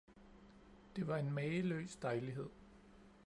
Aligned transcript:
det 0.95 1.07
var 1.07 1.17
en 1.17 1.31
mageløs 1.31 1.95
dejlighed! 1.95 2.49